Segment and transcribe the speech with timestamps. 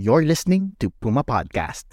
[0.00, 1.92] You're listening to Puma Podcast.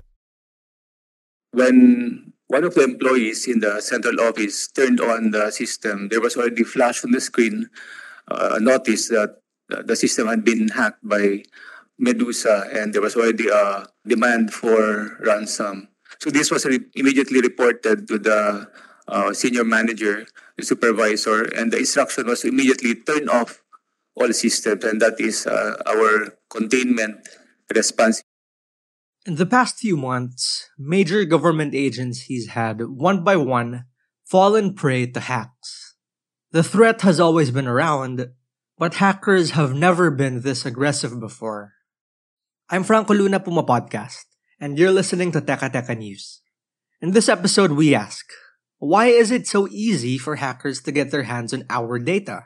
[1.52, 6.40] When one of the employees in the central office turned on the system, there was
[6.40, 7.68] already flash on the screen
[8.32, 11.44] uh, a notice that the system had been hacked by
[12.00, 15.90] Medusa and there was already a demand for ransom.
[16.24, 18.72] So this was re- immediately reported to the
[19.10, 23.62] uh, senior manager, the supervisor, and the instruction was immediately turn off
[24.16, 27.28] all systems, and that is uh, our containment
[29.26, 33.86] In the past few months, major government agencies had, one by one,
[34.24, 35.96] fallen prey to hacks.
[36.52, 38.32] The threat has always been around,
[38.78, 41.74] but hackers have never been this aggressive before.
[42.70, 44.24] I'm Franco Luna Puma Podcast,
[44.62, 46.42] and you're listening to Teka Teka News.
[47.02, 48.26] In this episode, we ask,
[48.80, 52.46] why is it so easy for hackers to get their hands on our data?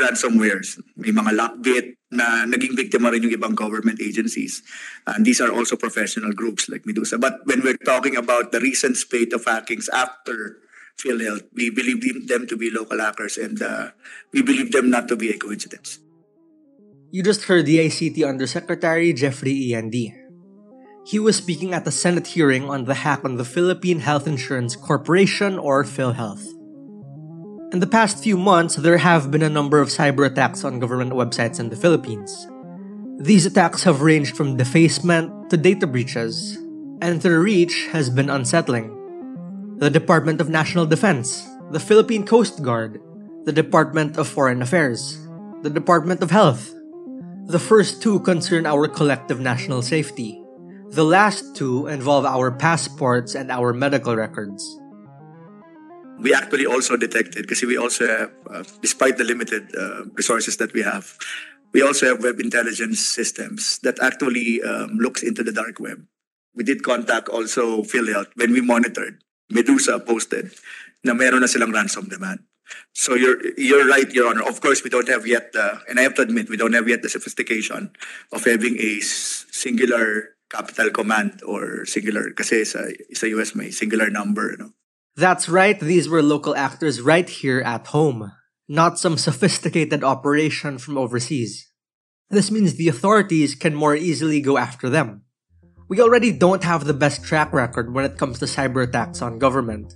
[0.00, 0.80] Ransomwares.
[0.96, 4.64] May mga Lockbit na naging biktima rin yung ibang government agencies.
[5.06, 7.18] And these are also professional groups like Medusa.
[7.18, 10.58] But when we're talking about the recent spate of hackings after
[10.98, 13.94] PhilHealth, we believe them to be local hackers and uh,
[14.32, 16.00] we believe them not to be a coincidence.
[17.10, 20.14] You just heard the ICT Undersecretary Jeffrey Ian Dy
[21.06, 24.76] He was speaking at the Senate hearing on the hack on the Philippine Health Insurance
[24.76, 26.59] Corporation or PhilHealth.
[27.70, 31.12] In the past few months, there have been a number of cyber attacks on government
[31.12, 32.48] websites in the Philippines.
[33.22, 36.58] These attacks have ranged from defacement to data breaches,
[37.00, 38.90] and their reach has been unsettling.
[39.78, 42.98] The Department of National Defense, the Philippine Coast Guard,
[43.44, 45.22] the Department of Foreign Affairs,
[45.62, 46.74] the Department of Health.
[47.46, 50.42] The first two concern our collective national safety.
[50.90, 54.80] The last two involve our passports and our medical records
[56.20, 60.72] we actually also detected because we also have, uh, despite the limited uh, resources that
[60.72, 61.16] we have,
[61.72, 66.04] we also have web intelligence systems that actually um, looks into the dark web.
[66.54, 69.22] We did contact also PhilHealth when we monitored.
[69.50, 70.50] Medusa posted
[71.04, 72.40] na meron na silang ransom demand.
[72.94, 74.46] So you're you're right, Your Honor.
[74.46, 76.86] Of course, we don't have yet, uh, and I have to admit, we don't have
[76.86, 77.90] yet the sophistication
[78.30, 84.54] of having a singular capital command or singular, kasi sa, sa US may singular number.
[84.54, 84.72] You know?
[85.20, 88.32] That's right, these were local actors right here at home,
[88.70, 91.68] not some sophisticated operation from overseas.
[92.30, 95.24] This means the authorities can more easily go after them.
[95.90, 99.38] We already don't have the best track record when it comes to cyber attacks on
[99.38, 99.92] government.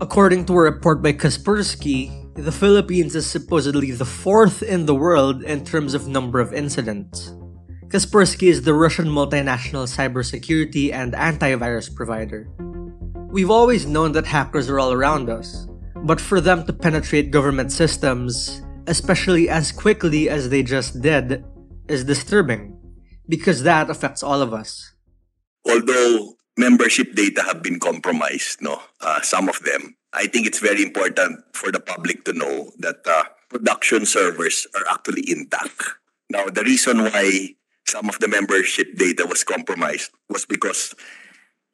[0.00, 2.06] According to a report by Kaspersky,
[2.36, 7.34] the Philippines is supposedly the fourth in the world in terms of number of incidents.
[7.88, 12.46] Kaspersky is the Russian multinational cybersecurity and antivirus provider.
[13.32, 15.66] We've always known that hackers are all around us,
[16.04, 21.42] but for them to penetrate government systems, especially as quickly as they just did,
[21.88, 22.76] is disturbing,
[23.26, 24.92] because that affects all of us.
[25.64, 30.82] Although membership data have been compromised, no, uh, some of them, I think it's very
[30.82, 35.80] important for the public to know that uh, production servers are actually intact.
[36.28, 37.54] Now, the reason why
[37.88, 40.94] some of the membership data was compromised was because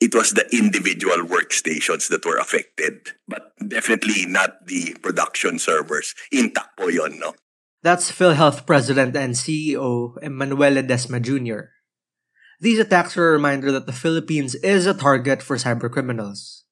[0.01, 6.15] it was the individual workstations that were affected, but definitely not the production servers.
[6.31, 7.35] Intact po yun, no?
[7.83, 11.71] That's PhilHealth President and CEO Emmanuel Ledesma Jr.
[12.61, 16.63] These attacks are a reminder that the Philippines is a target for cybercriminals.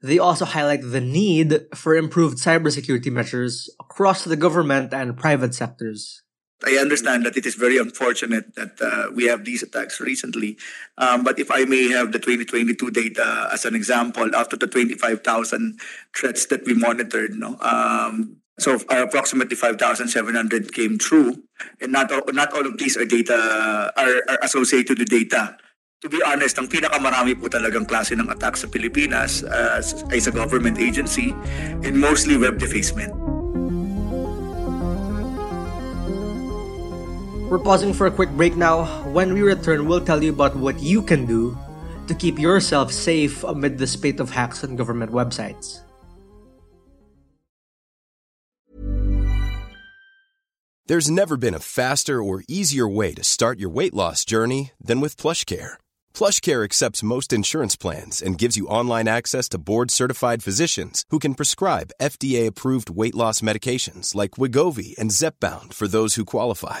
[0.00, 6.23] They also highlight the need for improved cybersecurity measures across the government and private sectors.
[6.62, 10.56] I understand that it is very unfortunate that uh, we have these attacks recently.
[10.96, 15.80] Um, but if I may have the 2022 data as an example, after the 25,000
[16.16, 21.42] threats that we monitored, no, um, so approximately 5,700 came true,
[21.80, 23.34] and not all, not all of these are data
[23.96, 25.56] are, are associated with data.
[26.02, 29.80] To be honest, ang pinakamarami po talagang klase ng attacks sa Pilipinas uh,
[30.12, 31.34] ay sa government agency
[31.82, 33.33] and mostly web defacement.
[37.54, 38.82] We're pausing for a quick break now.
[39.14, 41.56] When we return, we'll tell you about what you can do
[42.08, 45.78] to keep yourself safe amid the spate of hacks on government websites.
[50.86, 55.00] There's never been a faster or easier way to start your weight loss journey than
[55.00, 55.74] with PlushCare.
[56.12, 61.36] PlushCare accepts most insurance plans and gives you online access to board-certified physicians who can
[61.36, 66.80] prescribe FDA-approved weight loss medications like Wegovy and Zepbound for those who qualify.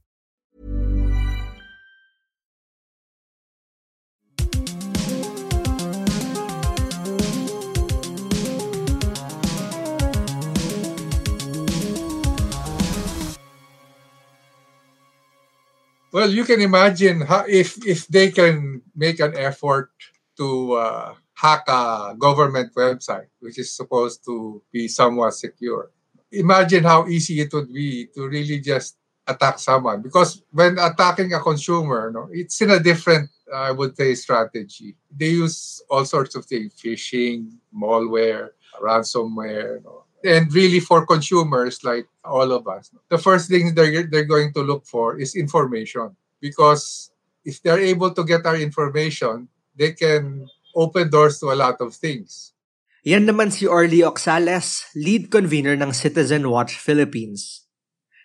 [16.11, 19.91] Well, you can imagine how, if if they can make an effort
[20.37, 25.91] to uh, hack a government website, which is supposed to be somewhat secure.
[26.31, 28.97] Imagine how easy it would be to really just
[29.27, 30.01] attack someone.
[30.01, 34.95] Because when attacking a consumer, no, it's in a different, I would say, strategy.
[35.15, 38.49] They use all sorts of things: phishing, malware,
[38.83, 39.79] ransomware,
[40.23, 44.61] and really for consumers like all of us the first thing they're, they're going to
[44.61, 47.11] look for is information because
[47.45, 51.93] if they're able to get our information they can open doors to a lot of
[51.93, 52.53] things
[53.01, 57.65] Yan naman si Orly Oxales, lead convener ng Citizen Watch Philippines.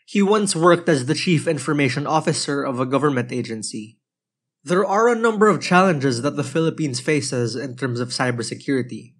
[0.04, 3.96] He once worked as the chief information officer of a government agency.
[4.62, 9.15] There are a number of challenges that the Philippines faces in terms of cybersecurity.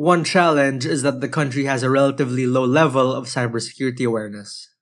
[0.00, 4.72] One challenge is that the country has a relatively low level of cybersecurity awareness.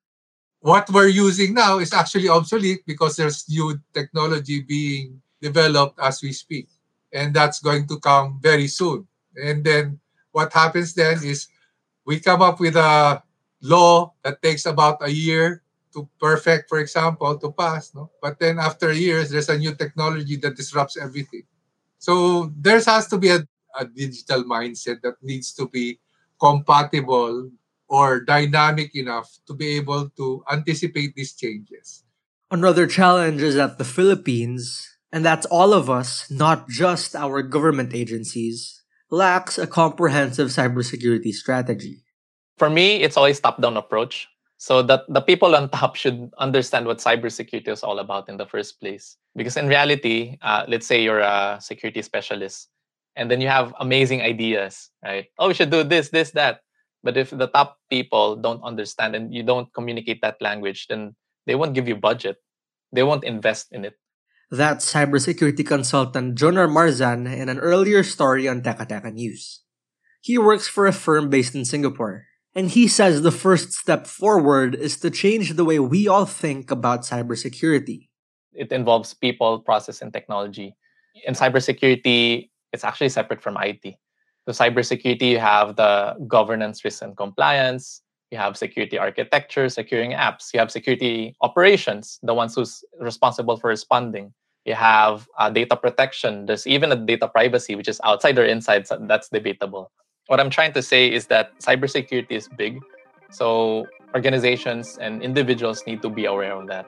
[0.60, 6.30] what we're using now is actually obsolete because there's new technology being developed as we
[6.30, 6.68] speak
[7.10, 9.08] and that's going to come very soon.
[9.34, 9.98] And then
[10.30, 11.48] what happens then is
[12.06, 13.20] we come up with a
[13.62, 15.62] law that takes about a year
[15.94, 18.10] to perfect for example to pass no?
[18.22, 21.42] But then after years there's a new technology that disrupts everything.
[21.98, 23.42] So there has to be a,
[23.78, 25.98] a digital mindset that needs to be
[26.40, 27.50] compatible
[27.88, 32.04] or dynamic enough to be able to anticipate these changes
[32.50, 37.92] Another challenge is that the Philippines, and that's all of us, not just our government
[37.92, 42.04] agencies, lacks a comprehensive cybersecurity strategy.
[42.56, 44.28] For me, it's always top-down approach.
[44.60, 48.46] So that the people on top should understand what cybersecurity is all about in the
[48.46, 49.16] first place.
[49.36, 52.68] Because in reality, uh, let's say you're a security specialist,
[53.18, 55.26] and then you have amazing ideas, right?
[55.38, 56.62] Oh, we should do this, this, that.
[57.02, 61.56] But if the top people don't understand and you don't communicate that language, then they
[61.56, 62.38] won't give you budget.
[62.92, 63.98] They won't invest in it.
[64.50, 69.62] That's cybersecurity consultant Jonar Marzan in an earlier story on Teka News.
[70.22, 74.74] He works for a firm based in Singapore, and he says the first step forward
[74.74, 78.08] is to change the way we all think about cybersecurity.
[78.52, 80.74] It involves people, process, and technology.
[81.26, 83.96] In cybersecurity, it's actually separate from IT.
[84.48, 88.02] So cybersecurity, you have the governance, risk, and compliance.
[88.30, 90.52] You have security architecture, securing apps.
[90.52, 94.32] You have security operations, the ones who's responsible for responding.
[94.64, 96.46] You have uh, data protection.
[96.46, 98.86] There's even a data privacy, which is outside or inside.
[98.86, 99.90] So that's debatable.
[100.26, 102.80] What I'm trying to say is that cybersecurity is big.
[103.30, 106.86] So organizations and individuals need to be aware of that.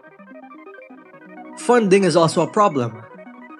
[1.58, 3.02] Funding is also a problem.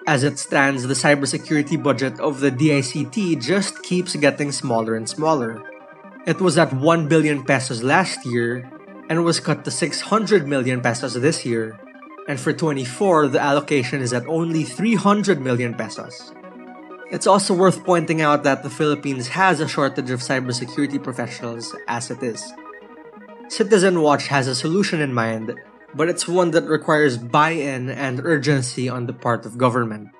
[0.07, 5.62] As it stands, the cybersecurity budget of the DICT just keeps getting smaller and smaller.
[6.26, 8.71] It was at 1 billion pesos last year
[9.09, 11.78] and was cut to 600 million pesos this year.
[12.28, 16.33] And for 24, the allocation is at only 300 million pesos.
[17.11, 22.11] It's also worth pointing out that the Philippines has a shortage of cybersecurity professionals as
[22.11, 22.52] it is.
[23.49, 25.59] Citizen Watch has a solution in mind,
[25.94, 30.11] but it's one that requires buy in and urgency on the part of government.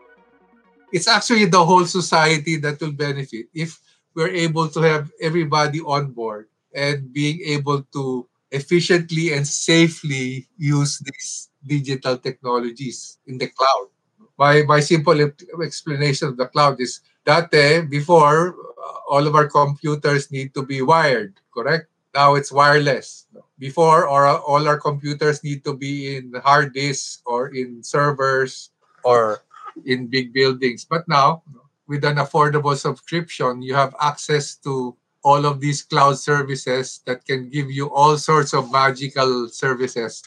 [0.93, 3.79] it's actually the whole society that will benefit if
[4.15, 10.99] we're able to have everybody on board and being able to efficiently and safely use
[10.99, 13.87] these digital technologies in the cloud.
[14.39, 15.21] My, my simple
[15.63, 17.51] explanation of the cloud is that
[17.89, 21.87] before, uh, all of our computers need to be wired, correct?
[22.15, 23.27] Now it's wireless.
[23.59, 28.71] Before, or all our computers need to be in hard disks or in servers
[29.05, 29.43] or
[29.85, 30.85] in big buildings.
[30.85, 31.43] But now,
[31.87, 37.49] with an affordable subscription, you have access to all of these cloud services that can
[37.51, 40.25] give you all sorts of magical services.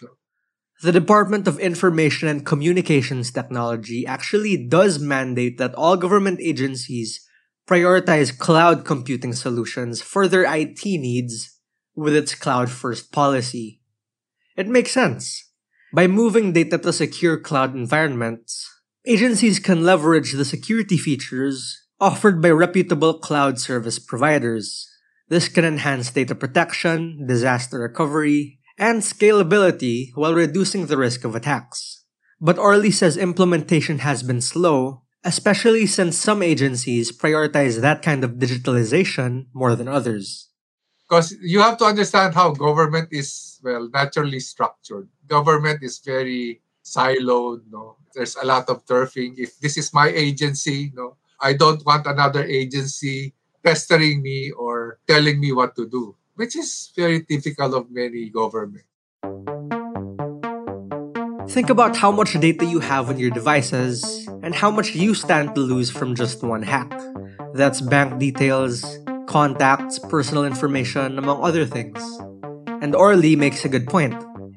[0.84, 7.26] The Department of Information and Communications Technology actually does mandate that all government agencies
[7.66, 11.58] prioritize cloud computing solutions for their IT needs
[11.96, 13.82] with its cloud first policy.
[14.56, 15.52] It makes sense.
[15.94, 18.70] By moving data to secure cloud environments,
[19.06, 24.90] agencies can leverage the security features offered by reputable cloud service providers.
[25.30, 32.04] This can enhance data protection, disaster recovery, and scalability while reducing the risk of attacks.
[32.42, 38.32] But Orly says implementation has been slow, especially since some agencies prioritize that kind of
[38.32, 40.50] digitalization more than others.
[41.14, 45.08] Because you have to understand how government is, well, naturally structured.
[45.28, 47.98] Government is very siloed, no?
[48.16, 49.38] There's a lot of turfing.
[49.38, 55.40] If this is my agency, no, I don't want another agency pestering me or telling
[55.40, 58.88] me what to do which is very typical of many governments.
[61.54, 65.54] Think about how much data you have on your devices and how much you stand
[65.56, 66.90] to lose from just one hack.
[67.54, 68.82] That's bank details,
[69.28, 72.00] contacts, personal information, among other things.
[72.82, 74.16] And Orly makes a good point.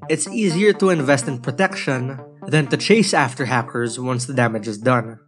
[0.09, 4.79] It's easier to invest in protection than to chase after hackers once the damage is
[4.79, 5.19] done.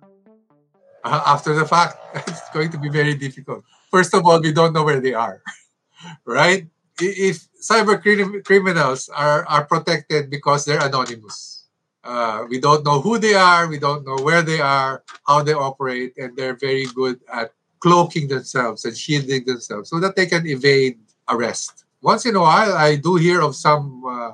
[1.05, 3.65] After the fact, it's going to be very difficult.
[3.91, 5.43] First of all, we don't know where they are.
[6.25, 6.67] right?
[7.01, 8.03] If cyber
[8.45, 11.67] criminals are, are protected because they're anonymous,
[12.03, 15.53] uh, we don't know who they are, we don't know where they are, how they
[15.53, 20.47] operate, and they're very good at cloaking themselves and shielding themselves so that they can
[20.47, 21.85] evade arrest.
[22.03, 24.31] Once in a while, I do hear of some uh,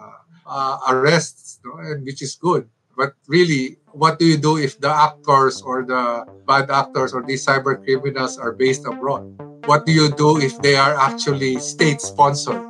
[0.46, 2.68] uh, arrests, know, and which is good.
[2.96, 7.44] But really, what do you do if the actors or the bad actors or these
[7.44, 9.24] cyber criminals are based abroad?
[9.66, 12.62] What do you do if they are actually state sponsored?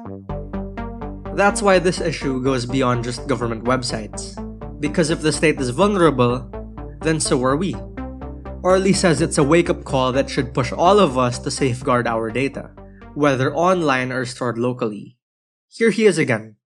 [1.34, 4.38] That's why this issue goes beyond just government websites.
[4.80, 6.46] Because if the state is vulnerable,
[7.02, 7.74] then so are we.
[8.64, 12.08] Orly says it's a wake up call that should push all of us to safeguard
[12.08, 12.70] our data,
[13.12, 15.18] whether online or stored locally.
[15.68, 16.56] Here he is again.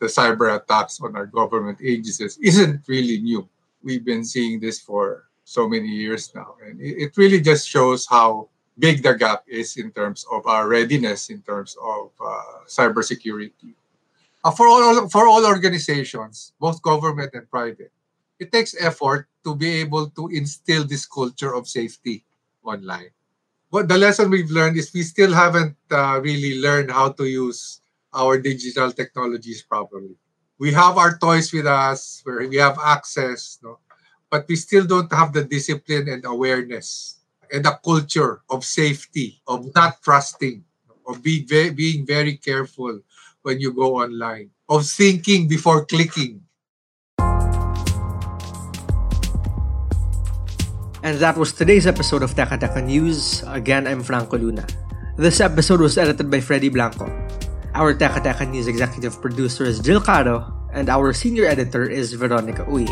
[0.00, 3.46] The cyber attacks on our government agencies isn't really new.
[3.82, 8.48] We've been seeing this for so many years now, and it really just shows how
[8.78, 13.76] big the gap is in terms of our readiness in terms of uh, cybersecurity.
[14.42, 17.92] Uh, for all for all organizations, both government and private,
[18.44, 22.24] it takes effort to be able to instill this culture of safety
[22.62, 23.08] online.
[23.72, 27.80] But the lesson we've learned is we still haven't uh, really learned how to use
[28.12, 30.14] our digital technologies properly.
[30.60, 33.80] We have our toys with us, where we have access, no?
[34.30, 37.18] but we still don't have the discipline and awareness
[37.50, 40.62] and a culture of safety, of not trusting,
[41.08, 43.00] of very, being very careful
[43.42, 46.43] when you go online, of thinking before clicking.
[51.04, 53.44] And that was today's episode of Teka Teka News.
[53.52, 54.64] Again, I'm Franco Luna.
[55.20, 57.04] This episode was edited by Freddy Blanco.
[57.76, 62.64] Our Teka Teka News executive producer is Jill Caro, and our senior editor is Veronica
[62.72, 62.88] Uy.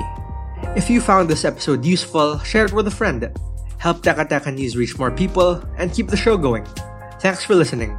[0.77, 3.33] If you found this episode useful, share it with a friend
[3.83, 6.63] help Teka Teka News reach more people, and keep the show going.
[7.19, 7.99] Thanks for listening.